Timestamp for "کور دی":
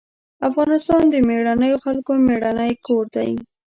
2.85-3.31